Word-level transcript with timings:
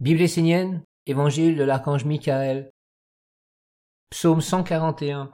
Bible 0.00 0.22
essénienne, 0.22 0.82
Évangile 1.04 1.58
de 1.58 1.62
l'archange 1.62 2.06
Michael, 2.06 2.72
Psaume 4.08 4.40
141. 4.40 5.30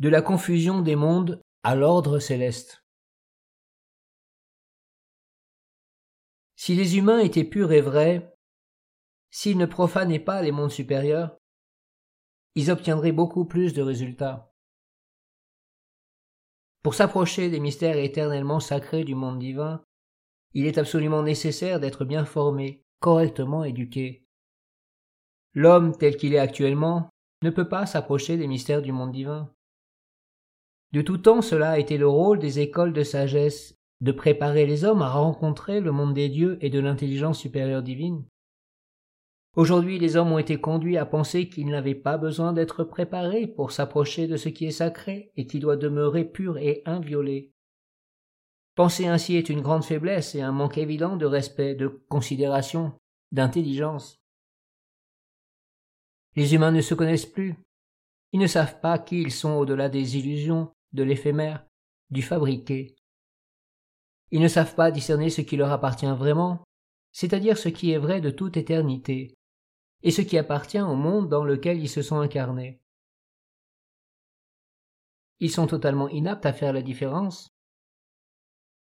De 0.00 0.08
la 0.10 0.20
confusion 0.20 0.82
des 0.82 0.96
mondes 0.96 1.40
à 1.62 1.74
l'ordre 1.74 2.18
céleste. 2.18 2.84
Si 6.56 6.74
les 6.74 6.98
humains 6.98 7.20
étaient 7.20 7.42
purs 7.42 7.72
et 7.72 7.80
vrais, 7.80 8.36
s'ils 9.30 9.56
ne 9.56 9.64
profanaient 9.64 10.20
pas 10.20 10.42
les 10.42 10.52
mondes 10.52 10.70
supérieurs, 10.70 11.38
ils 12.54 12.70
obtiendraient 12.70 13.12
beaucoup 13.12 13.46
plus 13.46 13.72
de 13.72 13.80
résultats. 13.80 14.52
Pour 16.82 16.94
s'approcher 16.94 17.48
des 17.48 17.60
mystères 17.60 17.96
éternellement 17.96 18.60
sacrés 18.60 19.04
du 19.04 19.14
monde 19.14 19.38
divin, 19.38 19.82
il 20.56 20.64
est 20.64 20.78
absolument 20.78 21.22
nécessaire 21.22 21.80
d'être 21.80 22.06
bien 22.06 22.24
formé, 22.24 22.82
correctement 23.00 23.62
éduqué. 23.62 24.24
L'homme 25.52 25.94
tel 25.94 26.16
qu'il 26.16 26.32
est 26.32 26.38
actuellement 26.38 27.10
ne 27.42 27.50
peut 27.50 27.68
pas 27.68 27.84
s'approcher 27.84 28.38
des 28.38 28.46
mystères 28.46 28.80
du 28.80 28.90
monde 28.90 29.12
divin. 29.12 29.52
De 30.92 31.02
tout 31.02 31.18
temps 31.18 31.42
cela 31.42 31.72
a 31.72 31.78
été 31.78 31.98
le 31.98 32.08
rôle 32.08 32.38
des 32.38 32.58
écoles 32.60 32.94
de 32.94 33.02
sagesse, 33.02 33.76
de 34.00 34.12
préparer 34.12 34.64
les 34.64 34.86
hommes 34.86 35.02
à 35.02 35.10
rencontrer 35.10 35.82
le 35.82 35.92
monde 35.92 36.14
des 36.14 36.30
dieux 36.30 36.56
et 36.62 36.70
de 36.70 36.80
l'intelligence 36.80 37.38
supérieure 37.38 37.82
divine. 37.82 38.24
Aujourd'hui 39.56 39.98
les 39.98 40.16
hommes 40.16 40.32
ont 40.32 40.38
été 40.38 40.58
conduits 40.58 40.96
à 40.96 41.04
penser 41.04 41.50
qu'ils 41.50 41.68
n'avaient 41.68 41.94
pas 41.94 42.16
besoin 42.16 42.54
d'être 42.54 42.82
préparés 42.82 43.46
pour 43.46 43.72
s'approcher 43.72 44.26
de 44.26 44.38
ce 44.38 44.48
qui 44.48 44.64
est 44.64 44.70
sacré 44.70 45.32
et 45.36 45.46
qui 45.46 45.58
doit 45.58 45.76
demeurer 45.76 46.24
pur 46.24 46.56
et 46.56 46.80
inviolé. 46.86 47.52
Penser 48.76 49.06
ainsi 49.06 49.36
est 49.36 49.48
une 49.48 49.62
grande 49.62 49.84
faiblesse 49.84 50.34
et 50.34 50.42
un 50.42 50.52
manque 50.52 50.76
évident 50.76 51.16
de 51.16 51.24
respect, 51.24 51.74
de 51.74 51.88
considération, 51.88 52.92
d'intelligence. 53.32 54.20
Les 56.34 56.54
humains 56.54 56.72
ne 56.72 56.82
se 56.82 56.92
connaissent 56.92 57.24
plus. 57.24 57.56
Ils 58.32 58.38
ne 58.38 58.46
savent 58.46 58.78
pas 58.80 58.98
qui 58.98 59.22
ils 59.22 59.32
sont 59.32 59.52
au-delà 59.52 59.88
des 59.88 60.18
illusions, 60.18 60.74
de 60.92 61.02
l'éphémère, 61.02 61.66
du 62.10 62.20
fabriqué. 62.20 62.94
Ils 64.30 64.42
ne 64.42 64.48
savent 64.48 64.74
pas 64.74 64.90
discerner 64.90 65.30
ce 65.30 65.40
qui 65.40 65.56
leur 65.56 65.72
appartient 65.72 66.04
vraiment, 66.04 66.62
c'est-à-dire 67.12 67.56
ce 67.56 67.70
qui 67.70 67.92
est 67.92 67.98
vrai 67.98 68.20
de 68.20 68.28
toute 68.28 68.58
éternité, 68.58 69.38
et 70.02 70.10
ce 70.10 70.20
qui 70.20 70.36
appartient 70.36 70.82
au 70.82 70.96
monde 70.96 71.30
dans 71.30 71.44
lequel 71.44 71.80
ils 71.80 71.88
se 71.88 72.02
sont 72.02 72.18
incarnés. 72.18 72.82
Ils 75.40 75.50
sont 75.50 75.66
totalement 75.66 76.10
inaptes 76.10 76.44
à 76.44 76.52
faire 76.52 76.74
la 76.74 76.82
différence, 76.82 77.55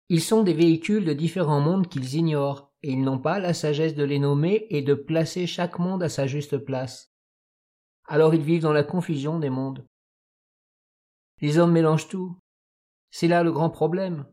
ils 0.10 0.22
sont 0.22 0.42
des 0.42 0.54
véhicules 0.54 1.06
de 1.06 1.14
différents 1.14 1.62
mondes 1.62 1.88
qu'ils 1.88 2.16
ignorent, 2.16 2.72
et 2.82 2.92
ils 2.92 3.02
n'ont 3.02 3.20
pas 3.20 3.40
la 3.40 3.54
sagesse 3.54 3.94
de 3.94 4.04
les 4.04 4.18
nommer 4.18 4.66
et 4.72 4.82
de 4.82 4.96
placer 4.96 5.46
chaque 5.46 5.78
monde 5.78 6.02
à 6.02 6.10
sa 6.10 6.26
juste 6.26 6.58
place. 6.58 7.14
Alors 8.06 8.34
ils 8.34 8.42
vivent 8.42 8.64
dans 8.64 8.74
la 8.74 8.84
confusion 8.84 9.38
des 9.38 9.52
mondes. 9.52 9.86
Les 11.42 11.60
hommes 11.60 11.74
mélangent 11.74 12.08
tout. 12.08 12.40
C'est 13.12 13.28
là 13.28 13.44
le 13.44 13.52
grand 13.52 13.70
problème. 13.70 14.26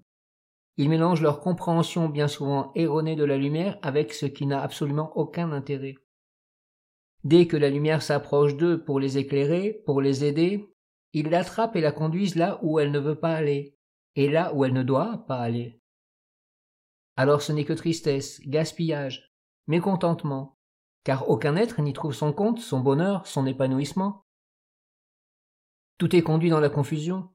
Ils 0.79 0.89
mélangent 0.89 1.23
leur 1.23 1.41
compréhension 1.41 2.09
bien 2.09 2.29
souvent 2.29 2.73
erronée 2.75 3.17
de 3.17 3.25
la 3.25 3.37
lumière 3.37 3.79
avec 3.83 4.15
ce 4.15 4.27
qui 4.27 4.47
n'a 4.47 4.63
absolument 4.63 5.17
aucun 5.17 5.53
intérêt. 5.53 5.95
Dès 7.25 7.47
que 7.47 7.57
la 7.57 7.71
lumière 7.71 8.03
s'approche 8.03 8.57
d'eux 8.57 8.83
pour 8.83 8.99
les 8.99 9.19
éclairer, 9.19 9.83
pour 9.85 10.01
les 10.01 10.25
aider, 10.25 10.73
ils 11.13 11.29
l'attrapent 11.29 11.77
et 11.77 11.81
la 11.81 11.93
conduisent 11.93 12.37
là 12.37 12.59
où 12.63 12.79
elle 12.79 12.93
ne 12.93 12.99
veut 12.99 13.19
pas 13.19 13.35
aller, 13.35 13.76
et 14.17 14.29
là 14.29 14.53
où 14.55 14.65
elle 14.65 14.73
ne 14.73 14.83
doit 14.83 15.25
pas 15.29 15.39
aller. 15.39 15.81
Alors 17.17 17.43
ce 17.43 17.53
n'est 17.53 17.65
que 17.65 17.73
tristesse, 17.73 18.41
gaspillage, 18.47 19.33
mécontentement, 19.67 20.59
car 21.05 21.29
aucun 21.31 21.57
être 21.57 21.81
n'y 21.81 21.93
trouve 21.93 22.15
son 22.15 22.33
compte, 22.33 22.59
son 22.59 22.81
bonheur, 22.81 23.27
son 23.27 23.47
épanouissement. 23.47 24.27
Tout 25.99 26.17
est 26.17 26.23
conduit 26.23 26.51
dans 26.51 26.61
la 26.61 26.69
confusion. 26.69 27.31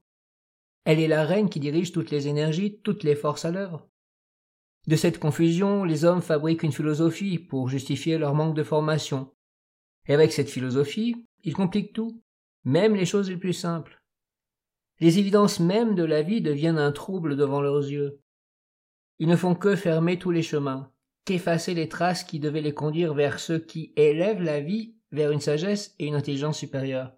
Elle 0.84 1.00
est 1.00 1.08
la 1.08 1.24
reine 1.24 1.48
qui 1.48 1.60
dirige 1.60 1.92
toutes 1.92 2.10
les 2.10 2.28
énergies, 2.28 2.80
toutes 2.82 3.04
les 3.04 3.16
forces 3.16 3.44
à 3.44 3.50
l'œuvre. 3.50 3.88
De 4.88 4.96
cette 4.96 5.20
confusion, 5.20 5.84
les 5.84 6.04
hommes 6.04 6.22
fabriquent 6.22 6.64
une 6.64 6.72
philosophie 6.72 7.38
pour 7.38 7.68
justifier 7.68 8.18
leur 8.18 8.34
manque 8.34 8.56
de 8.56 8.64
formation. 8.64 9.32
Et 10.06 10.14
avec 10.14 10.32
cette 10.32 10.50
philosophie, 10.50 11.28
ils 11.44 11.54
compliquent 11.54 11.92
tout, 11.92 12.22
même 12.64 12.96
les 12.96 13.06
choses 13.06 13.30
les 13.30 13.36
plus 13.36 13.52
simples. 13.52 14.01
Les 15.02 15.18
évidences 15.18 15.58
mêmes 15.58 15.96
de 15.96 16.04
la 16.04 16.22
vie 16.22 16.40
deviennent 16.40 16.78
un 16.78 16.92
trouble 16.92 17.34
devant 17.34 17.60
leurs 17.60 17.90
yeux. 17.90 18.20
Ils 19.18 19.26
ne 19.26 19.34
font 19.34 19.56
que 19.56 19.74
fermer 19.74 20.16
tous 20.16 20.30
les 20.30 20.44
chemins, 20.44 20.92
qu'effacer 21.24 21.74
les 21.74 21.88
traces 21.88 22.22
qui 22.22 22.38
devaient 22.38 22.60
les 22.60 22.72
conduire 22.72 23.12
vers 23.12 23.40
ceux 23.40 23.58
qui 23.58 23.92
élèvent 23.96 24.42
la 24.42 24.60
vie 24.60 24.94
vers 25.10 25.32
une 25.32 25.40
sagesse 25.40 25.96
et 25.98 26.06
une 26.06 26.14
intelligence 26.14 26.56
supérieure. 26.56 27.16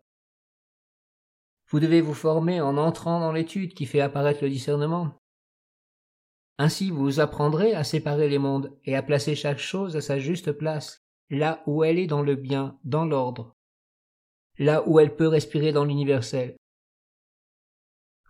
Vous 1.69 1.79
devez 1.79 2.01
vous 2.01 2.15
former 2.15 2.59
en 2.63 2.79
entrant 2.79 3.21
dans 3.21 3.33
l'étude 3.33 3.75
qui 3.75 3.85
fait 3.85 4.01
apparaître 4.01 4.43
le 4.43 4.49
discernement. 4.49 5.21
Ainsi 6.57 6.91
vous 6.91 7.21
apprendrez 7.21 7.75
à 7.75 7.85
séparer 7.85 8.31
les 8.31 8.39
mondes 8.39 8.75
et 8.85 8.97
à 8.97 9.03
placer 9.03 9.35
chaque 9.35 9.59
chose 9.59 9.95
à 9.95 10.01
sa 10.01 10.19
juste 10.19 10.53
place, 10.53 11.05
là 11.29 11.63
où 11.67 11.85
elle 11.85 11.99
est 11.99 12.07
dans 12.07 12.23
le 12.23 12.35
bien, 12.35 12.79
dans 12.83 13.05
l'ordre, 13.05 13.55
là 14.59 14.89
où 14.89 15.01
elle 15.01 15.15
peut 15.15 15.29
respirer 15.29 15.73
dans 15.73 15.85
l'universel, 15.85 16.57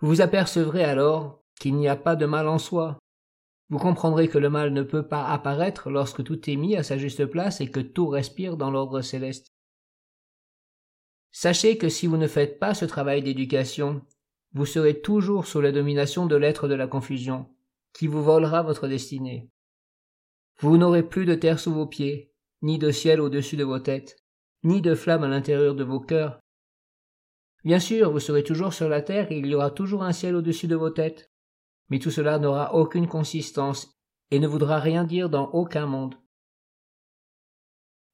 vous 0.04 0.20
apercevrez 0.20 0.84
alors 0.84 1.42
qu'il 1.58 1.76
n'y 1.76 1.88
a 1.88 1.96
pas 1.96 2.14
de 2.14 2.26
mal 2.26 2.46
en 2.46 2.58
soi. 2.58 2.98
Vous 3.70 3.78
comprendrez 3.78 4.28
que 4.28 4.36
le 4.36 4.50
mal 4.50 4.70
ne 4.70 4.82
peut 4.82 5.08
pas 5.08 5.24
apparaître 5.24 5.88
lorsque 5.88 6.22
tout 6.22 6.50
est 6.50 6.56
mis 6.56 6.76
à 6.76 6.82
sa 6.82 6.98
juste 6.98 7.24
place 7.24 7.62
et 7.62 7.70
que 7.70 7.80
tout 7.80 8.08
respire 8.08 8.58
dans 8.58 8.70
l'ordre 8.70 9.00
céleste. 9.00 9.46
Sachez 11.32 11.78
que 11.78 11.88
si 11.88 12.06
vous 12.06 12.18
ne 12.18 12.26
faites 12.26 12.58
pas 12.58 12.74
ce 12.74 12.84
travail 12.84 13.22
d'éducation, 13.22 14.02
vous 14.52 14.66
serez 14.66 15.00
toujours 15.00 15.46
sous 15.46 15.62
la 15.62 15.72
domination 15.72 16.26
de 16.26 16.36
l'être 16.36 16.68
de 16.68 16.74
la 16.74 16.86
confusion, 16.86 17.48
qui 17.94 18.06
vous 18.06 18.22
volera 18.22 18.62
votre 18.62 18.88
destinée. 18.88 19.48
Vous 20.60 20.76
n'aurez 20.76 21.02
plus 21.02 21.24
de 21.24 21.34
terre 21.34 21.58
sous 21.58 21.72
vos 21.72 21.86
pieds, 21.86 22.30
ni 22.60 22.78
de 22.78 22.90
ciel 22.90 23.22
au-dessus 23.22 23.56
de 23.56 23.64
vos 23.64 23.78
têtes, 23.78 24.16
ni 24.64 24.82
de 24.82 24.94
flamme 24.94 25.24
à 25.24 25.28
l'intérieur 25.28 25.74
de 25.74 25.82
vos 25.82 26.00
cœurs, 26.00 26.40
Bien 27.64 27.80
sûr, 27.80 28.10
vous 28.10 28.20
serez 28.20 28.44
toujours 28.44 28.74
sur 28.74 28.88
la 28.88 29.00
terre 29.00 29.32
et 29.32 29.38
il 29.38 29.46
y 29.46 29.54
aura 29.54 29.70
toujours 29.70 30.02
un 30.02 30.12
ciel 30.12 30.36
au-dessus 30.36 30.68
de 30.68 30.76
vos 30.76 30.90
têtes. 30.90 31.30
Mais 31.88 31.98
tout 31.98 32.10
cela 32.10 32.38
n'aura 32.38 32.74
aucune 32.74 33.08
consistance 33.08 33.92
et 34.30 34.38
ne 34.38 34.46
voudra 34.46 34.80
rien 34.80 35.04
dire 35.04 35.30
dans 35.30 35.48
aucun 35.50 35.86
monde. 35.86 36.16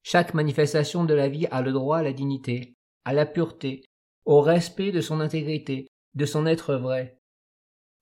Chaque 0.02 0.34
manifestation 0.34 1.04
de 1.04 1.14
la 1.14 1.28
vie 1.28 1.46
a 1.50 1.62
le 1.62 1.72
droit 1.72 1.98
à 1.98 2.02
la 2.02 2.12
dignité, 2.12 2.74
à 3.04 3.12
la 3.12 3.26
pureté, 3.26 3.84
au 4.24 4.40
respect 4.40 4.92
de 4.92 5.00
son 5.00 5.20
intégrité, 5.20 5.88
de 6.14 6.26
son 6.26 6.46
être 6.46 6.74
vrai. 6.74 7.18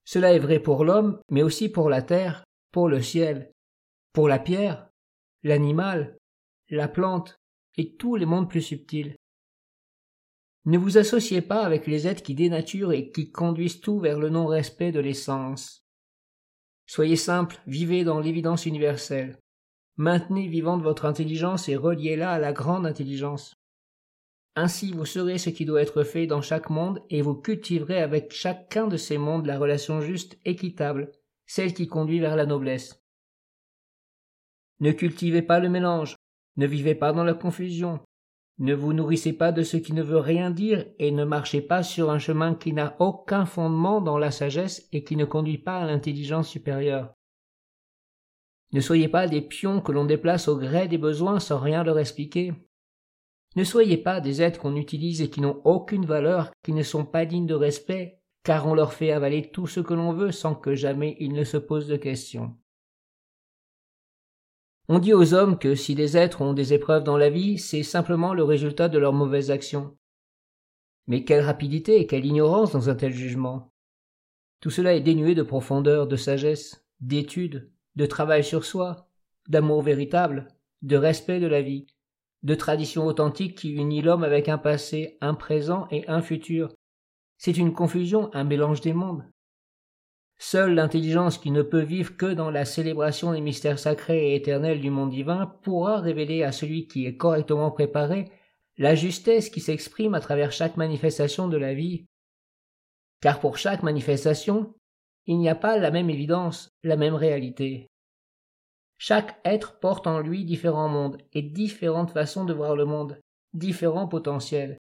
Cela 0.05 0.33
est 0.33 0.39
vrai 0.39 0.61
pour 0.61 0.85
l'homme, 0.85 1.21
mais 1.31 1.43
aussi 1.43 1.69
pour 1.69 1.91
la 1.91 2.03
terre, 2.03 2.45
pour 2.73 2.89
le 2.89 3.03
ciel, 3.03 3.53
pour 4.13 4.29
la 4.29 4.39
pierre, 4.39 4.89
l'animal, 5.43 6.17
la 6.71 6.89
plante 6.89 7.37
et 7.77 7.95
tous 7.97 8.17
les 8.17 8.27
mondes 8.27 8.49
plus 8.49 8.63
subtils. 8.63 9.18
Ne 10.69 10.77
vous 10.77 10.99
associez 10.99 11.41
pas 11.41 11.65
avec 11.65 11.87
les 11.87 12.07
êtres 12.07 12.23
qui 12.23 12.35
dénaturent 12.35 12.93
et 12.93 13.11
qui 13.11 13.33
conduisent 13.33 13.81
tout 13.81 14.01
vers 14.01 14.19
le 14.19 14.29
non-respect 14.29 14.93
de 14.93 15.01
l'essence. 15.01 15.89
Soyez 16.85 17.17
simple, 17.17 17.57
vivez 17.67 18.05
dans 18.05 18.21
l'évidence 18.21 18.67
universelle. 18.67 19.39
Maintenez 19.97 20.47
vivante 20.47 20.83
votre 20.83 21.07
intelligence 21.07 21.71
et 21.71 21.77
reliez-la 21.77 22.33
à 22.33 22.39
la 22.39 22.53
grande 22.53 22.85
intelligence. 22.85 23.55
Ainsi 24.57 24.93
vous 24.93 25.07
saurez 25.07 25.39
ce 25.39 25.49
qui 25.49 25.65
doit 25.65 25.81
être 25.81 26.03
fait 26.03 26.27
dans 26.27 26.43
chaque 26.43 26.69
monde 26.69 27.03
et 27.09 27.23
vous 27.23 27.35
cultiverez 27.35 28.03
avec 28.03 28.31
chacun 28.35 28.89
de 28.89 28.99
ces 28.99 29.17
mondes 29.17 29.47
la 29.47 29.59
relation 29.59 30.03
juste, 30.03 30.37
équitable, 30.45 31.13
celle 31.47 31.73
qui 31.73 31.87
conduit 31.87 32.21
vers 32.21 32.37
la 32.37 32.45
noblesse. 32.45 33.03
Ne 34.81 34.93
cultivez 34.93 35.41
pas 35.41 35.61
le 35.61 35.71
mélange, 35.71 36.17
ne 36.59 36.67
vivez 36.67 36.95
pas 36.95 37.15
dans 37.15 37.25
la 37.25 37.33
confusion, 37.33 38.01
ne 38.59 38.75
vous 38.75 38.93
nourrissez 38.93 39.33
pas 39.33 39.53
de 39.53 39.63
ce 39.63 39.77
qui 39.77 39.93
ne 39.93 40.03
veut 40.03 40.19
rien 40.19 40.51
dire 40.51 40.85
et 40.99 41.13
ne 41.13 41.25
marchez 41.25 41.61
pas 41.61 41.85
sur 41.85 42.11
un 42.11 42.19
chemin 42.19 42.55
qui 42.55 42.73
n'a 42.73 42.97
aucun 42.99 43.47
fondement 43.47 44.01
dans 44.01 44.19
la 44.19 44.33
sagesse 44.33 44.89
et 44.93 45.05
qui 45.05 45.15
ne 45.15 45.25
conduit 45.25 45.59
pas 45.59 45.79
à 45.79 45.87
l'intelligence 45.87 46.49
supérieure. 46.49 47.15
Ne 48.73 48.81
soyez 48.81 49.09
pas 49.09 49.29
des 49.29 49.43
pions 49.43 49.81
que 49.81 49.93
l'on 49.93 50.05
déplace 50.05 50.49
au 50.49 50.57
gré 50.57 50.89
des 50.89 50.99
besoins 50.99 51.39
sans 51.39 51.59
rien 51.59 51.85
leur 51.85 52.01
expliquer. 52.01 52.53
Ne 53.55 53.65
soyez 53.65 53.97
pas 53.97 54.21
des 54.21 54.43
êtres 54.43 54.61
qu'on 54.61 54.77
utilise 54.77 55.23
et 55.23 55.31
qui 55.31 55.41
n'ont 55.41 55.61
aucune 55.65 56.05
valeur, 56.05 56.51
qui 56.65 56.73
ne 56.73 56.83
sont 56.83 57.05
pas 57.05 57.27
dignes 57.27 57.47
de 57.47 57.55
respect, 57.55 58.21
car 58.43 58.67
on 58.67 58.75
leur 58.75 58.93
fait 58.93 59.13
avaler 59.13 59.51
tout 59.51 59.69
ce 59.69 59.81
que 59.81 59.95
l'on 59.95 60.13
veut 60.13 60.33
sans 60.33 60.55
que 60.55 60.75
jamais 60.75 61.17
ils 61.21 61.33
ne 61.33 61.45
se 61.45 61.57
posent 61.57 61.89
de 61.89 61.97
questions. 61.97 62.57
On 64.91 64.99
dit 64.99 65.13
aux 65.13 65.35
hommes 65.35 65.59
que 65.59 65.75
si 65.75 65.95
les 65.95 66.17
êtres 66.17 66.41
ont 66.41 66.55
des 66.55 66.73
épreuves 66.73 67.05
dans 67.05 67.19
la 67.19 67.29
vie, 67.29 67.59
c'est 67.59 67.83
simplement 67.83 68.33
le 68.33 68.43
résultat 68.43 68.89
de 68.89 68.99
leurs 68.99 69.13
mauvaises 69.13 69.51
actions. 69.51 69.95
Mais 71.07 71.25
quelle 71.25 71.45
rapidité 71.45 72.01
et 72.01 72.07
quelle 72.07 72.25
ignorance 72.25 72.73
dans 72.73 72.89
un 72.89 72.95
tel 72.95 73.13
jugement. 73.13 73.71
Tout 74.61 74.71
cela 74.71 74.95
est 74.95 75.03
dénué 75.03 75.35
de 75.35 75.43
profondeur, 75.43 76.07
de 76.07 76.17
sagesse, 76.17 76.87
d'étude, 77.01 77.71
de 77.97 78.07
travail 78.07 78.43
sur 78.43 78.65
soi, 78.65 79.09
d'amour 79.49 79.83
véritable, 79.83 80.49
de 80.81 80.97
respect 80.97 81.39
de 81.39 81.47
la 81.47 81.61
vie, 81.61 81.87
de 82.43 82.55
tradition 82.55 83.07
authentique 83.07 83.59
qui 83.59 83.73
unit 83.73 84.01
l'homme 84.01 84.25
avec 84.25 84.49
un 84.49 84.59
passé, 84.59 85.19
un 85.21 85.35
présent 85.35 85.87
et 85.91 86.09
un 86.09 86.23
futur. 86.23 86.73
C'est 87.37 87.59
une 87.59 87.75
confusion, 87.75 88.31
un 88.33 88.45
mélange 88.45 88.81
des 88.81 88.95
mondes. 88.95 89.25
Seule 90.39 90.75
l'intelligence 90.75 91.37
qui 91.37 91.51
ne 91.51 91.63
peut 91.63 91.83
vivre 91.83 92.17
que 92.17 92.33
dans 92.33 92.51
la 92.51 92.65
célébration 92.65 93.33
des 93.33 93.41
mystères 93.41 93.81
sacrés 93.81 94.31
et 94.31 94.35
éternels 94.37 94.81
du 94.81 94.89
monde 94.89 95.11
divin 95.11 95.47
pourra 95.63 96.01
révéler 96.01 96.45
à 96.45 96.53
celui 96.53 96.87
qui 96.87 97.07
est 97.07 97.17
correctement 97.17 97.73
préparé 97.73 98.31
la 98.77 98.95
justesse 98.95 99.51
qui 99.51 99.61
s'exprime 99.61 100.15
à 100.15 100.21
travers 100.21 100.53
chaque 100.53 100.77
manifestation 100.77 101.49
de 101.49 101.57
la 101.57 101.75
vie. 101.75 102.07
Car 103.21 103.41
pour 103.41 103.59
chaque 103.59 103.83
manifestation, 103.83 104.73
il 105.27 105.39
n'y 105.39 105.49
a 105.49 105.57
pas 105.57 105.77
la 105.77 105.91
même 105.91 106.09
évidence, 106.09 106.71
la 106.85 106.97
même 106.97 107.17
réalité. 107.17 107.89
Chaque 108.97 109.41
être 109.45 109.81
porte 109.81 110.07
en 110.07 110.21
lui 110.21 110.45
différents 110.45 110.89
mondes 110.89 111.19
et 111.33 111.43
différentes 111.43 112.13
façons 112.13 112.45
de 112.45 112.55
voir 112.55 112.77
le 112.77 112.85
monde, 112.85 113.19
différents 113.53 114.07
potentiels. 114.07 114.79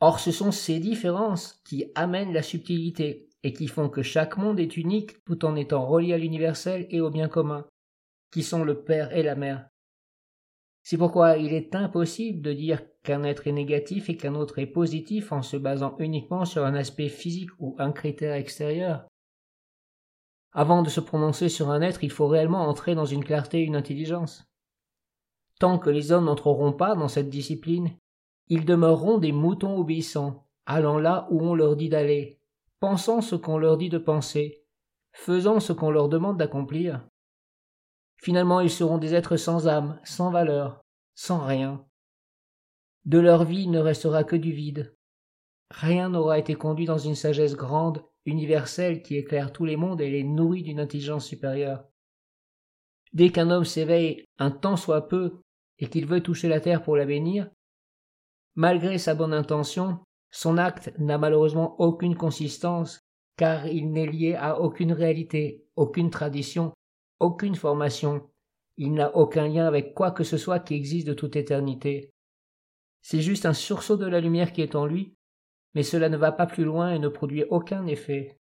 Or 0.00 0.20
ce 0.20 0.30
sont 0.30 0.52
ces 0.52 0.78
différences 0.78 1.60
qui 1.64 1.90
amènent 1.94 2.34
la 2.34 2.42
subtilité 2.42 3.27
et 3.42 3.52
qui 3.52 3.68
font 3.68 3.88
que 3.88 4.02
chaque 4.02 4.36
monde 4.36 4.60
est 4.60 4.76
unique 4.76 5.22
tout 5.24 5.44
en 5.44 5.56
étant 5.56 5.86
relié 5.86 6.12
à 6.12 6.18
l'universel 6.18 6.86
et 6.90 7.00
au 7.00 7.10
bien 7.10 7.28
commun, 7.28 7.66
qui 8.30 8.42
sont 8.42 8.64
le 8.64 8.82
Père 8.82 9.16
et 9.16 9.22
la 9.22 9.36
Mère. 9.36 9.68
C'est 10.82 10.98
pourquoi 10.98 11.36
il 11.36 11.52
est 11.52 11.74
impossible 11.74 12.40
de 12.40 12.52
dire 12.52 12.82
qu'un 13.02 13.22
être 13.22 13.46
est 13.46 13.52
négatif 13.52 14.08
et 14.08 14.16
qu'un 14.16 14.34
autre 14.34 14.58
est 14.58 14.66
positif 14.66 15.32
en 15.32 15.42
se 15.42 15.56
basant 15.56 15.96
uniquement 15.98 16.44
sur 16.44 16.64
un 16.64 16.74
aspect 16.74 17.08
physique 17.08 17.50
ou 17.58 17.76
un 17.78 17.92
critère 17.92 18.34
extérieur. 18.34 19.06
Avant 20.52 20.82
de 20.82 20.88
se 20.88 21.00
prononcer 21.00 21.48
sur 21.48 21.70
un 21.70 21.82
être, 21.82 22.04
il 22.04 22.10
faut 22.10 22.26
réellement 22.26 22.66
entrer 22.66 22.94
dans 22.94 23.04
une 23.04 23.22
clarté 23.22 23.60
et 23.60 23.64
une 23.64 23.76
intelligence. 23.76 24.44
Tant 25.60 25.78
que 25.78 25.90
les 25.90 26.10
hommes 26.10 26.24
n'entreront 26.24 26.72
pas 26.72 26.94
dans 26.94 27.08
cette 27.08 27.28
discipline, 27.28 27.90
ils 28.48 28.64
demeureront 28.64 29.18
des 29.18 29.32
moutons 29.32 29.76
obéissants, 29.76 30.46
allant 30.64 30.98
là 30.98 31.28
où 31.30 31.42
on 31.42 31.54
leur 31.54 31.76
dit 31.76 31.90
d'aller, 31.90 32.37
pensant 32.80 33.20
ce 33.20 33.34
qu'on 33.34 33.58
leur 33.58 33.76
dit 33.76 33.88
de 33.88 33.98
penser, 33.98 34.64
faisant 35.12 35.60
ce 35.60 35.72
qu'on 35.72 35.90
leur 35.90 36.08
demande 36.08 36.38
d'accomplir. 36.38 37.06
Finalement, 38.16 38.60
ils 38.60 38.70
seront 38.70 38.98
des 38.98 39.14
êtres 39.14 39.36
sans 39.36 39.68
âme, 39.68 40.00
sans 40.04 40.30
valeur, 40.30 40.82
sans 41.14 41.44
rien. 41.44 41.84
De 43.04 43.18
leur 43.18 43.44
vie 43.44 43.68
ne 43.68 43.78
restera 43.78 44.24
que 44.24 44.36
du 44.36 44.52
vide. 44.52 44.94
Rien 45.70 46.08
n'aura 46.08 46.38
été 46.38 46.54
conduit 46.54 46.86
dans 46.86 46.98
une 46.98 47.14
sagesse 47.14 47.54
grande, 47.54 48.04
universelle 48.24 49.02
qui 49.02 49.16
éclaire 49.16 49.52
tous 49.52 49.64
les 49.64 49.76
mondes 49.76 50.00
et 50.00 50.10
les 50.10 50.24
nourrit 50.24 50.62
d'une 50.62 50.80
intelligence 50.80 51.26
supérieure. 51.26 51.84
Dès 53.12 53.30
qu'un 53.30 53.50
homme 53.50 53.64
s'éveille 53.64 54.24
un 54.38 54.50
temps 54.50 54.76
soit 54.76 55.08
peu 55.08 55.40
et 55.78 55.88
qu'il 55.88 56.06
veut 56.06 56.22
toucher 56.22 56.48
la 56.48 56.60
terre 56.60 56.82
pour 56.82 56.96
la 56.96 57.06
bénir, 57.06 57.50
malgré 58.54 58.98
sa 58.98 59.14
bonne 59.14 59.32
intention, 59.32 60.00
son 60.30 60.58
acte 60.58 60.92
n'a 60.98 61.18
malheureusement 61.18 61.80
aucune 61.80 62.16
consistance, 62.16 63.00
car 63.36 63.66
il 63.66 63.90
n'est 63.90 64.06
lié 64.06 64.34
à 64.34 64.60
aucune 64.60 64.92
réalité, 64.92 65.64
aucune 65.76 66.10
tradition, 66.10 66.72
aucune 67.20 67.54
formation, 67.54 68.28
il 68.76 68.94
n'a 68.94 69.14
aucun 69.16 69.48
lien 69.48 69.66
avec 69.66 69.94
quoi 69.94 70.12
que 70.12 70.24
ce 70.24 70.36
soit 70.36 70.60
qui 70.60 70.74
existe 70.74 71.06
de 71.06 71.14
toute 71.14 71.36
éternité. 71.36 72.10
C'est 73.02 73.20
juste 73.20 73.46
un 73.46 73.52
sursaut 73.52 73.96
de 73.96 74.06
la 74.06 74.20
lumière 74.20 74.52
qui 74.52 74.62
est 74.62 74.74
en 74.74 74.86
lui, 74.86 75.14
mais 75.74 75.82
cela 75.82 76.08
ne 76.08 76.16
va 76.16 76.32
pas 76.32 76.46
plus 76.46 76.64
loin 76.64 76.94
et 76.94 76.98
ne 76.98 77.08
produit 77.08 77.44
aucun 77.50 77.86
effet. 77.86 78.38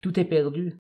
Tout 0.00 0.18
est 0.18 0.24
perdu. 0.24 0.78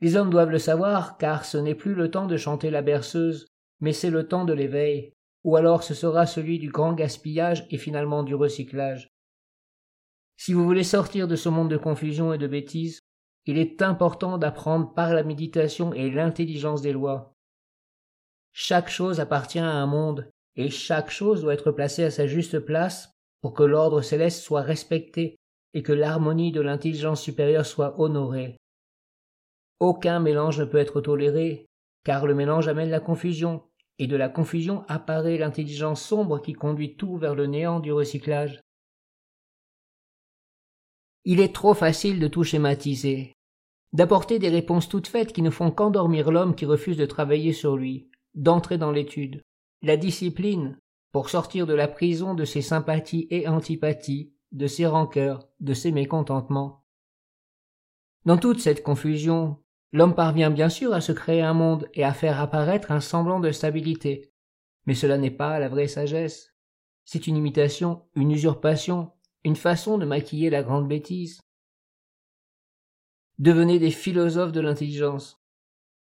Les 0.00 0.16
hommes 0.16 0.30
doivent 0.30 0.50
le 0.50 0.58
savoir, 0.58 1.18
car 1.18 1.44
ce 1.44 1.58
n'est 1.58 1.74
plus 1.74 1.94
le 1.94 2.10
temps 2.10 2.26
de 2.26 2.36
chanter 2.36 2.70
la 2.70 2.82
berceuse, 2.82 3.46
mais 3.80 3.92
c'est 3.92 4.10
le 4.10 4.28
temps 4.28 4.44
de 4.44 4.52
l'éveil, 4.52 5.12
ou 5.44 5.56
alors 5.56 5.82
ce 5.82 5.94
sera 5.94 6.26
celui 6.26 6.58
du 6.58 6.70
grand 6.70 6.92
gaspillage 6.94 7.66
et 7.70 7.78
finalement 7.78 8.22
du 8.22 8.34
recyclage. 8.34 9.13
Si 10.36 10.52
vous 10.52 10.64
voulez 10.64 10.84
sortir 10.84 11.28
de 11.28 11.36
ce 11.36 11.48
monde 11.48 11.70
de 11.70 11.76
confusion 11.76 12.32
et 12.32 12.38
de 12.38 12.46
bêtises, 12.46 13.00
il 13.46 13.58
est 13.58 13.82
important 13.82 14.38
d'apprendre 14.38 14.92
par 14.94 15.14
la 15.14 15.22
méditation 15.22 15.92
et 15.92 16.10
l'intelligence 16.10 16.82
des 16.82 16.92
lois. 16.92 17.34
Chaque 18.52 18.88
chose 18.88 19.20
appartient 19.20 19.58
à 19.58 19.70
un 19.70 19.86
monde, 19.86 20.30
et 20.56 20.70
chaque 20.70 21.10
chose 21.10 21.42
doit 21.42 21.54
être 21.54 21.72
placée 21.72 22.04
à 22.04 22.10
sa 22.10 22.26
juste 22.26 22.58
place 22.58 23.10
pour 23.42 23.52
que 23.52 23.64
l'ordre 23.64 24.00
céleste 24.00 24.42
soit 24.42 24.62
respecté 24.62 25.36
et 25.74 25.82
que 25.82 25.92
l'harmonie 25.92 26.52
de 26.52 26.60
l'intelligence 26.60 27.20
supérieure 27.20 27.66
soit 27.66 28.00
honorée. 28.00 28.56
Aucun 29.80 30.20
mélange 30.20 30.60
ne 30.60 30.64
peut 30.64 30.78
être 30.78 31.00
toléré, 31.00 31.66
car 32.04 32.26
le 32.26 32.34
mélange 32.34 32.68
amène 32.68 32.90
la 32.90 33.00
confusion, 33.00 33.64
et 33.98 34.06
de 34.06 34.16
la 34.16 34.28
confusion 34.28 34.84
apparaît 34.88 35.36
l'intelligence 35.36 36.02
sombre 36.02 36.40
qui 36.40 36.52
conduit 36.52 36.96
tout 36.96 37.16
vers 37.16 37.34
le 37.34 37.46
néant 37.46 37.80
du 37.80 37.92
recyclage. 37.92 38.60
Il 41.24 41.40
est 41.40 41.54
trop 41.54 41.72
facile 41.72 42.20
de 42.20 42.28
tout 42.28 42.44
schématiser, 42.44 43.32
d'apporter 43.94 44.38
des 44.38 44.50
réponses 44.50 44.88
toutes 44.88 45.08
faites 45.08 45.32
qui 45.32 45.40
ne 45.40 45.48
font 45.48 45.70
qu'endormir 45.70 46.30
l'homme 46.30 46.54
qui 46.54 46.66
refuse 46.66 46.98
de 46.98 47.06
travailler 47.06 47.54
sur 47.54 47.76
lui, 47.76 48.10
d'entrer 48.34 48.76
dans 48.76 48.90
l'étude. 48.90 49.42
La 49.80 49.96
discipline, 49.96 50.78
pour 51.12 51.30
sortir 51.30 51.66
de 51.66 51.72
la 51.74 51.88
prison 51.88 52.34
de 52.34 52.44
ses 52.44 52.60
sympathies 52.60 53.26
et 53.30 53.48
antipathies, 53.48 54.34
de 54.52 54.66
ses 54.66 54.86
rancœurs, 54.86 55.48
de 55.60 55.72
ses 55.72 55.92
mécontentements. 55.92 56.84
Dans 58.26 58.36
toute 58.36 58.60
cette 58.60 58.82
confusion, 58.82 59.58
l'homme 59.92 60.14
parvient 60.14 60.50
bien 60.50 60.68
sûr 60.68 60.92
à 60.92 61.00
se 61.00 61.12
créer 61.12 61.40
un 61.40 61.54
monde 61.54 61.88
et 61.94 62.04
à 62.04 62.12
faire 62.12 62.40
apparaître 62.40 62.90
un 62.90 63.00
semblant 63.00 63.40
de 63.40 63.50
stabilité. 63.50 64.32
Mais 64.86 64.94
cela 64.94 65.16
n'est 65.16 65.30
pas 65.30 65.58
la 65.58 65.68
vraie 65.68 65.88
sagesse. 65.88 66.54
C'est 67.04 67.26
une 67.26 67.36
imitation, 67.36 68.02
une 68.14 68.30
usurpation, 68.30 69.12
une 69.44 69.56
façon 69.56 69.98
de 69.98 70.06
maquiller 70.06 70.50
la 70.50 70.62
grande 70.62 70.88
bêtise. 70.88 71.40
Devenez 73.38 73.78
des 73.78 73.90
philosophes 73.90 74.52
de 74.52 74.60
l'intelligence. 74.60 75.36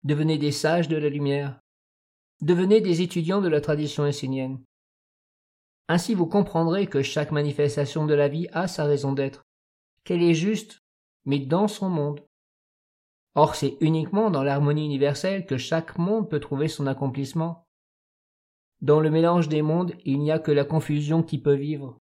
Devenez 0.02 0.38
des 0.38 0.52
sages 0.52 0.88
de 0.88 0.96
la 0.96 1.08
lumière. 1.08 1.60
Devenez 2.40 2.80
des 2.80 3.00
étudiants 3.02 3.40
de 3.40 3.48
la 3.48 3.60
tradition 3.60 4.06
essénienne. 4.06 4.62
Ainsi 5.88 6.14
vous 6.14 6.26
comprendrez 6.26 6.86
que 6.86 7.02
chaque 7.02 7.32
manifestation 7.32 8.06
de 8.06 8.14
la 8.14 8.28
vie 8.28 8.48
a 8.52 8.68
sa 8.68 8.84
raison 8.84 9.12
d'être, 9.12 9.46
qu'elle 10.04 10.22
est 10.22 10.34
juste, 10.34 10.82
mais 11.24 11.38
dans 11.38 11.68
son 11.68 11.88
monde. 11.88 12.24
Or 13.34 13.54
c'est 13.54 13.76
uniquement 13.80 14.30
dans 14.30 14.42
l'harmonie 14.42 14.84
universelle 14.84 15.46
que 15.46 15.58
chaque 15.58 15.96
monde 15.96 16.28
peut 16.28 16.40
trouver 16.40 16.68
son 16.68 16.86
accomplissement. 16.86 17.66
Dans 18.80 19.00
le 19.00 19.10
mélange 19.10 19.48
des 19.48 19.62
mondes, 19.62 19.94
il 20.04 20.18
n'y 20.20 20.30
a 20.30 20.38
que 20.38 20.52
la 20.52 20.64
confusion 20.64 21.22
qui 21.22 21.38
peut 21.38 21.54
vivre. 21.54 21.98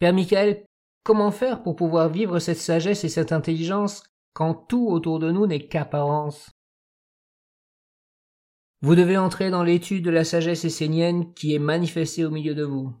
Père 0.00 0.14
Michael, 0.14 0.64
comment 1.04 1.30
faire 1.30 1.62
pour 1.62 1.76
pouvoir 1.76 2.08
vivre 2.08 2.38
cette 2.38 2.56
sagesse 2.56 3.04
et 3.04 3.10
cette 3.10 3.32
intelligence 3.32 4.02
quand 4.32 4.54
tout 4.54 4.88
autour 4.88 5.18
de 5.18 5.30
nous 5.30 5.46
n'est 5.46 5.68
qu'apparence? 5.68 6.50
Vous 8.80 8.94
devez 8.94 9.18
entrer 9.18 9.50
dans 9.50 9.62
l'étude 9.62 10.02
de 10.02 10.10
la 10.10 10.24
sagesse 10.24 10.64
essénienne 10.64 11.34
qui 11.34 11.54
est 11.54 11.58
manifestée 11.58 12.24
au 12.24 12.30
milieu 12.30 12.54
de 12.54 12.64
vous. 12.64 12.96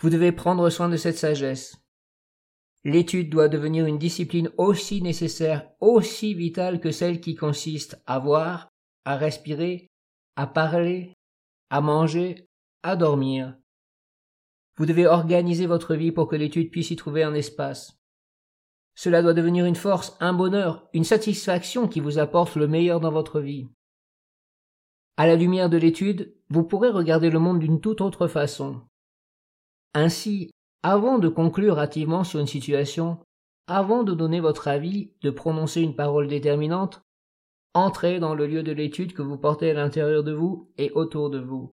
Vous 0.00 0.10
devez 0.10 0.32
prendre 0.32 0.68
soin 0.68 0.88
de 0.88 0.96
cette 0.96 1.16
sagesse. 1.16 1.76
L'étude 2.82 3.30
doit 3.30 3.48
devenir 3.48 3.86
une 3.86 3.98
discipline 3.98 4.50
aussi 4.56 5.00
nécessaire, 5.00 5.70
aussi 5.78 6.34
vitale 6.34 6.80
que 6.80 6.90
celle 6.90 7.20
qui 7.20 7.36
consiste 7.36 8.02
à 8.04 8.18
voir, 8.18 8.68
à 9.04 9.16
respirer, 9.16 9.86
à 10.34 10.48
parler, 10.48 11.14
à 11.70 11.80
manger, 11.80 12.48
à 12.82 12.96
dormir, 12.96 13.56
vous 14.78 14.86
devez 14.86 15.06
organiser 15.06 15.66
votre 15.66 15.94
vie 15.94 16.12
pour 16.12 16.28
que 16.28 16.36
l'étude 16.36 16.70
puisse 16.70 16.90
y 16.90 16.96
trouver 16.96 17.24
un 17.24 17.34
espace. 17.34 17.98
Cela 18.94 19.22
doit 19.22 19.34
devenir 19.34 19.64
une 19.64 19.76
force, 19.76 20.16
un 20.20 20.32
bonheur, 20.32 20.88
une 20.92 21.04
satisfaction 21.04 21.88
qui 21.88 22.00
vous 22.00 22.18
apporte 22.18 22.56
le 22.56 22.66
meilleur 22.66 23.00
dans 23.00 23.12
votre 23.12 23.40
vie. 23.40 23.68
À 25.16 25.26
la 25.26 25.36
lumière 25.36 25.68
de 25.68 25.76
l'étude, 25.76 26.34
vous 26.48 26.62
pourrez 26.62 26.90
regarder 26.90 27.28
le 27.28 27.40
monde 27.40 27.58
d'une 27.58 27.80
toute 27.80 28.00
autre 28.00 28.28
façon. 28.28 28.80
Ainsi, 29.94 30.50
avant 30.84 31.18
de 31.18 31.28
conclure 31.28 31.78
hâtivement 31.78 32.22
sur 32.22 32.38
une 32.38 32.46
situation, 32.46 33.18
avant 33.66 34.04
de 34.04 34.14
donner 34.14 34.40
votre 34.40 34.68
avis, 34.68 35.12
de 35.22 35.30
prononcer 35.30 35.82
une 35.82 35.96
parole 35.96 36.28
déterminante, 36.28 37.02
entrez 37.74 38.20
dans 38.20 38.34
le 38.34 38.46
lieu 38.46 38.62
de 38.62 38.72
l'étude 38.72 39.12
que 39.12 39.22
vous 39.22 39.38
portez 39.38 39.70
à 39.70 39.74
l'intérieur 39.74 40.22
de 40.22 40.32
vous 40.32 40.70
et 40.78 40.92
autour 40.92 41.30
de 41.30 41.38
vous. 41.38 41.72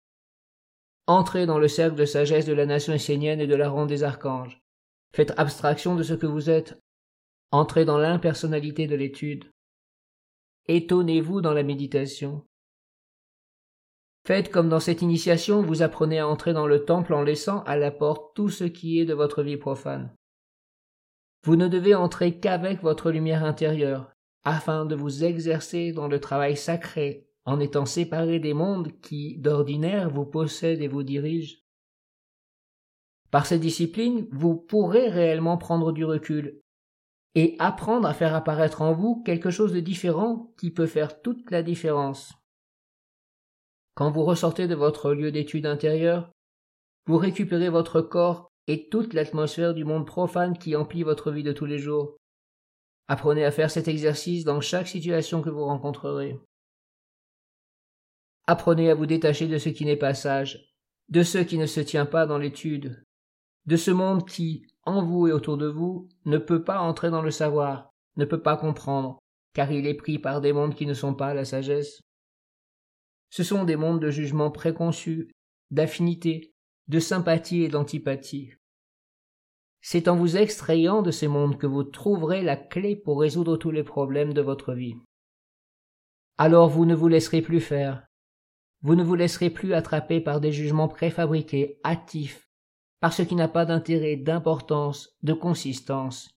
Entrez 1.09 1.47
dans 1.47 1.57
le 1.57 1.67
cercle 1.67 1.95
de 1.95 2.05
sagesse 2.05 2.45
de 2.45 2.53
la 2.53 2.67
nation 2.67 2.93
essénienne 2.93 3.41
et 3.41 3.47
de 3.47 3.55
la 3.55 3.67
ronde 3.67 3.89
des 3.89 4.03
archanges. 4.03 4.61
Faites 5.11 5.33
abstraction 5.37 5.95
de 5.95 6.03
ce 6.03 6.13
que 6.13 6.27
vous 6.27 6.51
êtes. 6.51 6.79
Entrez 7.49 7.83
dans 7.83 7.97
l'impersonnalité 7.97 8.85
de 8.85 8.95
l'étude. 8.95 9.45
Étonnez-vous 10.67 11.41
dans 11.41 11.53
la 11.53 11.63
méditation. 11.63 12.45
Faites 14.27 14.51
comme 14.51 14.69
dans 14.69 14.79
cette 14.79 15.01
initiation, 15.01 15.63
vous 15.63 15.81
apprenez 15.81 16.19
à 16.19 16.27
entrer 16.27 16.53
dans 16.53 16.67
le 16.67 16.85
temple 16.85 17.15
en 17.15 17.23
laissant 17.23 17.63
à 17.63 17.75
la 17.75 17.89
porte 17.89 18.35
tout 18.35 18.49
ce 18.49 18.65
qui 18.65 18.99
est 18.99 19.05
de 19.05 19.15
votre 19.15 19.41
vie 19.41 19.57
profane. 19.57 20.13
Vous 21.43 21.55
ne 21.55 21.67
devez 21.67 21.95
entrer 21.95 22.39
qu'avec 22.39 22.83
votre 22.83 23.09
lumière 23.09 23.43
intérieure, 23.43 24.11
afin 24.43 24.85
de 24.85 24.93
vous 24.93 25.23
exercer 25.23 25.91
dans 25.91 26.07
le 26.07 26.19
travail 26.19 26.55
sacré 26.55 27.28
en 27.45 27.59
étant 27.59 27.85
séparé 27.85 28.39
des 28.39 28.53
mondes 28.53 28.91
qui, 29.01 29.37
d'ordinaire, 29.37 30.09
vous 30.09 30.25
possèdent 30.25 30.81
et 30.81 30.87
vous 30.87 31.03
dirigent. 31.03 31.57
Par 33.31 33.45
cette 33.45 33.61
discipline, 33.61 34.27
vous 34.31 34.55
pourrez 34.55 35.09
réellement 35.09 35.57
prendre 35.57 35.91
du 35.91 36.03
recul 36.03 36.61
et 37.35 37.55
apprendre 37.59 38.07
à 38.07 38.13
faire 38.13 38.33
apparaître 38.33 38.81
en 38.81 38.93
vous 38.93 39.21
quelque 39.23 39.51
chose 39.51 39.71
de 39.71 39.79
différent 39.79 40.53
qui 40.57 40.71
peut 40.71 40.87
faire 40.87 41.21
toute 41.21 41.51
la 41.51 41.61
différence. 41.61 42.33
Quand 43.95 44.11
vous 44.11 44.23
ressortez 44.23 44.67
de 44.67 44.75
votre 44.75 45.13
lieu 45.13 45.31
d'étude 45.31 45.65
intérieur, 45.65 46.31
vous 47.05 47.17
récupérez 47.17 47.69
votre 47.69 48.01
corps 48.01 48.49
et 48.67 48.87
toute 48.89 49.13
l'atmosphère 49.13 49.73
du 49.73 49.83
monde 49.83 50.05
profane 50.05 50.57
qui 50.57 50.75
emplit 50.75 51.03
votre 51.03 51.31
vie 51.31 51.43
de 51.43 51.51
tous 51.51 51.65
les 51.65 51.79
jours. 51.79 52.17
Apprenez 53.07 53.43
à 53.43 53.51
faire 53.51 53.71
cet 53.71 53.87
exercice 53.87 54.43
dans 54.43 54.61
chaque 54.61 54.87
situation 54.87 55.41
que 55.41 55.49
vous 55.49 55.65
rencontrerez. 55.65 56.39
Apprenez 58.51 58.89
à 58.89 58.95
vous 58.95 59.05
détacher 59.05 59.47
de 59.47 59.59
ce 59.59 59.69
qui 59.69 59.85
n'est 59.85 59.95
pas 59.95 60.15
sage, 60.15 60.73
de 61.07 61.21
ce 61.21 61.37
qui 61.37 61.59
ne 61.59 61.67
se 61.67 61.81
tient 61.81 62.07
pas 62.07 62.25
dans 62.25 62.39
l'étude, 62.39 63.05
de 63.67 63.75
ce 63.75 63.91
monde 63.91 64.27
qui, 64.27 64.65
en 64.87 65.05
vous 65.05 65.27
et 65.27 65.31
autour 65.31 65.55
de 65.55 65.67
vous, 65.67 66.09
ne 66.25 66.39
peut 66.39 66.63
pas 66.63 66.79
entrer 66.79 67.11
dans 67.11 67.21
le 67.21 67.29
savoir, 67.29 67.91
ne 68.15 68.25
peut 68.25 68.41
pas 68.41 68.57
comprendre, 68.57 69.19
car 69.53 69.71
il 69.71 69.85
est 69.85 69.93
pris 69.93 70.17
par 70.17 70.41
des 70.41 70.51
mondes 70.51 70.73
qui 70.73 70.87
ne 70.87 70.95
sont 70.95 71.13
pas 71.13 71.35
la 71.35 71.45
sagesse. 71.45 72.01
Ce 73.29 73.43
sont 73.43 73.65
des 73.65 73.75
mondes 73.75 74.01
de 74.01 74.09
jugement 74.09 74.49
préconçus, 74.49 75.29
d'affinité, 75.69 76.51
de 76.87 76.99
sympathie 76.99 77.61
et 77.61 77.69
d'antipathie. 77.69 78.53
C'est 79.79 80.07
en 80.07 80.15
vous 80.15 80.37
extrayant 80.37 81.03
de 81.03 81.11
ces 81.11 81.27
mondes 81.27 81.59
que 81.59 81.67
vous 81.67 81.83
trouverez 81.83 82.41
la 82.41 82.57
clé 82.57 82.95
pour 82.95 83.21
résoudre 83.21 83.57
tous 83.57 83.69
les 83.69 83.83
problèmes 83.83 84.33
de 84.33 84.41
votre 84.41 84.73
vie. 84.73 84.95
Alors 86.39 86.67
vous 86.67 86.87
ne 86.87 86.95
vous 86.95 87.09
laisserez 87.09 87.43
plus 87.43 87.61
faire. 87.61 88.08
Vous 88.81 88.95
ne 88.95 89.03
vous 89.03 89.15
laisserez 89.15 89.49
plus 89.49 89.73
attraper 89.73 90.21
par 90.21 90.39
des 90.39 90.51
jugements 90.51 90.87
préfabriqués, 90.87 91.79
hâtifs, 91.83 92.49
par 92.99 93.13
ce 93.13 93.21
qui 93.21 93.35
n'a 93.35 93.47
pas 93.47 93.65
d'intérêt, 93.65 94.15
d'importance, 94.15 95.17
de 95.21 95.33
consistance. 95.33 96.29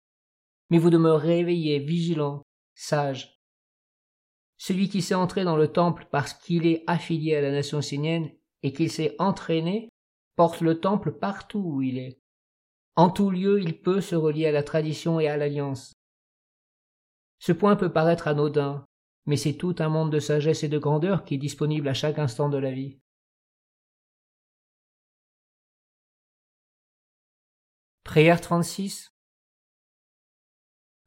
Mais 0.70 0.78
vous 0.78 0.90
demeurez 0.90 1.36
réveillé, 1.36 1.78
vigilant, 1.78 2.42
sage. 2.74 3.40
Celui 4.56 4.88
qui 4.88 5.02
s'est 5.02 5.14
entré 5.14 5.44
dans 5.44 5.56
le 5.56 5.68
temple 5.68 6.06
parce 6.10 6.34
qu'il 6.34 6.66
est 6.66 6.84
affilié 6.86 7.36
à 7.36 7.40
la 7.40 7.50
nation 7.50 7.80
sienienne 7.80 8.30
et 8.62 8.72
qu'il 8.72 8.90
s'est 8.90 9.14
entraîné 9.18 9.88
porte 10.36 10.60
le 10.60 10.80
temple 10.80 11.12
partout 11.12 11.62
où 11.64 11.82
il 11.82 11.98
est. 11.98 12.20
En 12.96 13.10
tout 13.10 13.30
lieu, 13.30 13.60
il 13.60 13.80
peut 13.80 14.00
se 14.00 14.14
relier 14.14 14.46
à 14.46 14.52
la 14.52 14.62
tradition 14.62 15.18
et 15.18 15.28
à 15.28 15.36
l'alliance. 15.36 15.92
Ce 17.38 17.52
point 17.52 17.74
peut 17.74 17.92
paraître 17.92 18.28
anodin, 18.28 18.84
mais 19.26 19.36
c'est 19.36 19.54
tout 19.54 19.74
un 19.78 19.88
monde 19.88 20.10
de 20.10 20.20
sagesse 20.20 20.64
et 20.64 20.68
de 20.68 20.78
grandeur 20.78 21.24
qui 21.24 21.34
est 21.34 21.38
disponible 21.38 21.88
à 21.88 21.94
chaque 21.94 22.18
instant 22.18 22.48
de 22.48 22.58
la 22.58 22.72
vie. 22.72 22.98
Prière 28.04 28.40
36 28.40 29.10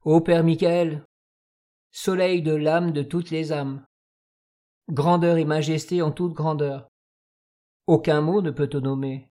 Ô 0.04 0.22
Père 0.22 0.44
Michael, 0.44 1.06
soleil 1.92 2.42
de 2.42 2.54
l'âme 2.54 2.92
de 2.94 3.04
toutes 3.04 3.32
les 3.32 3.52
âmes, 3.52 3.86
grandeur 4.90 5.38
et 5.38 5.46
majesté 5.46 6.02
en 6.02 6.12
toute 6.12 6.34
grandeur, 6.34 6.90
aucun 7.88 8.22
mot 8.22 8.42
ne 8.42 8.52
peut 8.52 8.68
te 8.68 8.78
nommer. 8.78 9.30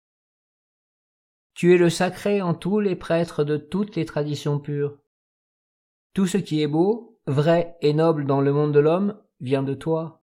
Tu 1.54 1.74
es 1.74 1.78
le 1.78 1.90
sacré 1.90 2.42
en 2.42 2.54
tous 2.54 2.80
les 2.80 2.96
prêtres 2.96 3.44
de 3.44 3.58
toutes 3.58 3.96
les 3.96 4.06
traditions 4.06 4.60
pures. 4.60 4.98
Tout 6.14 6.26
ce 6.26 6.38
qui 6.38 6.62
est 6.62 6.68
beau, 6.68 7.19
vrai 7.30 7.78
et 7.82 7.94
noble 7.94 8.26
dans 8.26 8.42
le 8.42 8.52
monde 8.52 8.74
de 8.74 8.80
l'homme 8.80 9.22
vient 9.40 9.62
de 9.62 9.76
toi. 9.76 10.24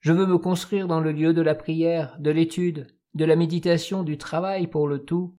Je 0.00 0.12
veux 0.12 0.26
me 0.26 0.38
construire 0.38 0.86
dans 0.86 1.00
le 1.00 1.10
lieu 1.10 1.34
de 1.34 1.42
la 1.42 1.54
prière, 1.54 2.16
de 2.20 2.30
l'étude, 2.30 2.86
de 3.14 3.24
la 3.24 3.34
méditation, 3.34 4.04
du 4.04 4.16
travail 4.16 4.68
pour 4.68 4.86
le 4.86 5.04
tout. 5.04 5.34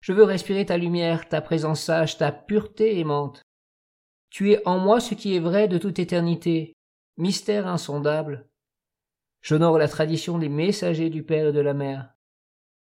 Je 0.00 0.12
veux 0.12 0.24
respirer 0.24 0.66
ta 0.66 0.76
lumière, 0.76 1.28
ta 1.28 1.40
présence 1.40 1.80
sage, 1.80 2.18
ta 2.18 2.32
pureté 2.32 2.98
aimante. 2.98 3.42
Tu 4.30 4.52
es 4.52 4.66
en 4.66 4.78
moi 4.78 4.98
ce 4.98 5.14
qui 5.14 5.36
est 5.36 5.40
vrai 5.40 5.68
de 5.68 5.78
toute 5.78 6.00
éternité, 6.00 6.72
mystère 7.16 7.68
insondable. 7.68 8.48
J'honore 9.42 9.78
la 9.78 9.88
tradition 9.88 10.38
des 10.38 10.48
messagers 10.48 11.10
du 11.10 11.22
Père 11.22 11.48
et 11.48 11.52
de 11.52 11.60
la 11.60 11.74
Mère. 11.74 12.11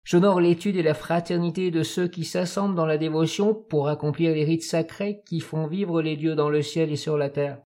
J'honore 0.07 0.41
l'étude 0.41 0.77
et 0.77 0.85
la 0.85 0.95
fraternité 0.95 1.73
de 1.73 1.83
ceux 1.83 2.07
qui 2.07 2.25
s'assemblent 2.25 2.77
dans 2.77 2.87
la 2.87 2.97
dévotion 2.97 3.57
pour 3.57 3.89
accomplir 3.89 4.33
les 4.33 4.45
rites 4.45 4.63
sacrés 4.63 5.21
qui 5.27 5.41
font 5.41 5.67
vivre 5.67 6.01
les 6.01 6.17
dieux 6.17 6.37
dans 6.37 6.49
le 6.49 6.63
ciel 6.63 6.93
et 6.93 6.97
sur 6.97 7.19
la 7.19 7.29
terre. 7.29 7.61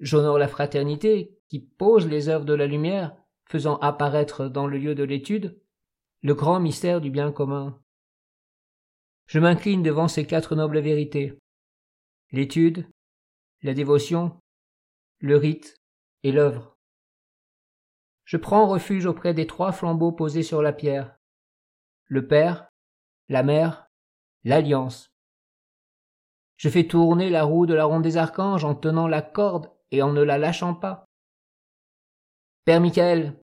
J'honore 0.00 0.36
la 0.36 0.48
fraternité 0.48 1.34
qui 1.48 1.60
pose 1.60 2.06
les 2.06 2.28
œuvres 2.28 2.44
de 2.44 2.52
la 2.52 2.66
lumière, 2.66 3.16
faisant 3.48 3.78
apparaître 3.78 4.48
dans 4.48 4.66
le 4.66 4.76
lieu 4.76 4.94
de 4.94 5.02
l'étude 5.02 5.58
le 6.22 6.34
grand 6.34 6.60
mystère 6.60 7.00
du 7.00 7.10
bien 7.10 7.32
commun. 7.32 7.80
Je 9.26 9.38
m'incline 9.38 9.82
devant 9.82 10.08
ces 10.08 10.26
quatre 10.26 10.54
nobles 10.54 10.80
vérités 10.80 11.38
l'étude, 12.32 12.86
la 13.62 13.72
dévotion, 13.72 14.38
le 15.20 15.38
rite 15.38 15.76
et 16.22 16.32
l'œuvre. 16.32 16.73
Je 18.24 18.36
prends 18.36 18.66
refuge 18.66 19.06
auprès 19.06 19.34
des 19.34 19.46
trois 19.46 19.72
flambeaux 19.72 20.12
posés 20.12 20.42
sur 20.42 20.62
la 20.62 20.72
pierre. 20.72 21.18
Le 22.06 22.26
Père, 22.26 22.70
la 23.28 23.42
Mère, 23.42 23.90
l'Alliance. 24.44 25.12
Je 26.56 26.68
fais 26.68 26.86
tourner 26.86 27.30
la 27.30 27.44
roue 27.44 27.66
de 27.66 27.74
la 27.74 27.84
ronde 27.84 28.02
des 28.02 28.16
archanges 28.16 28.64
en 28.64 28.74
tenant 28.74 29.08
la 29.08 29.22
corde 29.22 29.70
et 29.90 30.02
en 30.02 30.12
ne 30.12 30.22
la 30.22 30.38
lâchant 30.38 30.74
pas. 30.74 31.04
Père 32.64 32.80
Michael, 32.80 33.38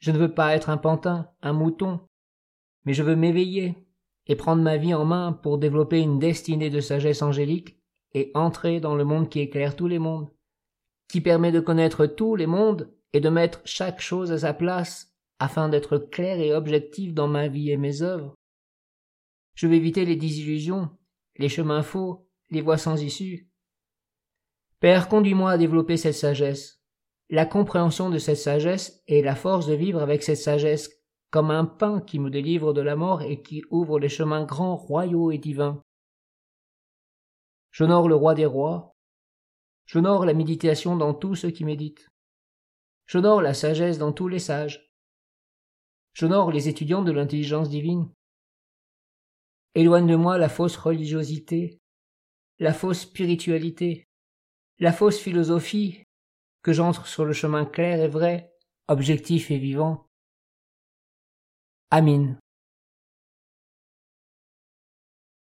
je 0.00 0.10
ne 0.10 0.18
veux 0.18 0.34
pas 0.34 0.54
être 0.56 0.70
un 0.70 0.76
pantin, 0.76 1.30
un 1.42 1.52
mouton, 1.52 2.00
mais 2.84 2.94
je 2.94 3.02
veux 3.02 3.16
m'éveiller 3.16 3.86
et 4.26 4.34
prendre 4.34 4.62
ma 4.62 4.76
vie 4.76 4.94
en 4.94 5.04
main 5.04 5.32
pour 5.32 5.58
développer 5.58 6.00
une 6.00 6.18
destinée 6.18 6.70
de 6.70 6.80
sagesse 6.80 7.22
angélique 7.22 7.78
et 8.12 8.32
entrer 8.34 8.80
dans 8.80 8.96
le 8.96 9.04
monde 9.04 9.28
qui 9.28 9.40
éclaire 9.40 9.76
tous 9.76 9.86
les 9.86 10.00
mondes, 10.00 10.30
qui 11.08 11.20
permet 11.20 11.52
de 11.52 11.60
connaître 11.60 12.06
tous 12.06 12.34
les 12.34 12.46
mondes 12.46 12.92
et 13.16 13.20
de 13.20 13.30
mettre 13.30 13.62
chaque 13.64 14.02
chose 14.02 14.30
à 14.30 14.36
sa 14.36 14.52
place 14.52 15.10
afin 15.38 15.70
d'être 15.70 15.96
clair 15.96 16.38
et 16.38 16.52
objectif 16.52 17.14
dans 17.14 17.28
ma 17.28 17.48
vie 17.48 17.70
et 17.70 17.78
mes 17.78 18.02
œuvres. 18.02 18.34
Je 19.54 19.66
vais 19.66 19.78
éviter 19.78 20.04
les 20.04 20.16
désillusions, 20.16 20.90
les 21.36 21.48
chemins 21.48 21.82
faux, 21.82 22.28
les 22.50 22.60
voies 22.60 22.76
sans 22.76 23.02
issue. 23.02 23.48
Père, 24.80 25.08
conduis-moi 25.08 25.52
à 25.52 25.56
développer 25.56 25.96
cette 25.96 26.14
sagesse, 26.14 26.82
la 27.30 27.46
compréhension 27.46 28.10
de 28.10 28.18
cette 28.18 28.36
sagesse 28.36 29.02
et 29.06 29.22
la 29.22 29.34
force 29.34 29.66
de 29.66 29.74
vivre 29.74 30.02
avec 30.02 30.22
cette 30.22 30.36
sagesse 30.36 30.90
comme 31.30 31.50
un 31.50 31.64
pain 31.64 32.02
qui 32.02 32.18
me 32.18 32.28
délivre 32.28 32.74
de 32.74 32.82
la 32.82 32.96
mort 32.96 33.22
et 33.22 33.40
qui 33.40 33.62
ouvre 33.70 33.98
les 33.98 34.10
chemins 34.10 34.44
grands, 34.44 34.76
royaux 34.76 35.30
et 35.30 35.38
divins. 35.38 35.82
J'honore 37.70 38.10
le 38.10 38.14
roi 38.14 38.34
des 38.34 38.44
rois. 38.44 38.94
J'honore 39.86 40.26
la 40.26 40.34
méditation 40.34 40.96
dans 40.96 41.14
tout 41.14 41.34
ce 41.34 41.46
qui 41.46 41.64
médite. 41.64 42.10
J'honore 43.06 43.40
la 43.40 43.54
sagesse 43.54 43.98
dans 43.98 44.12
tous 44.12 44.28
les 44.28 44.38
sages. 44.38 44.92
J'honore 46.12 46.50
les 46.50 46.68
étudiants 46.68 47.02
de 47.02 47.12
l'intelligence 47.12 47.68
divine. 47.68 48.10
Éloigne 49.74 50.06
de 50.06 50.16
moi 50.16 50.38
la 50.38 50.48
fausse 50.48 50.76
religiosité, 50.76 51.78
la 52.58 52.72
fausse 52.72 53.00
spiritualité, 53.00 54.08
la 54.78 54.92
fausse 54.92 55.18
philosophie, 55.18 56.02
que 56.62 56.72
j'entre 56.72 57.06
sur 57.06 57.24
le 57.24 57.32
chemin 57.32 57.64
clair 57.64 58.00
et 58.00 58.08
vrai, 58.08 58.52
objectif 58.88 59.50
et 59.50 59.58
vivant. 59.58 60.08
Amin. 61.90 62.38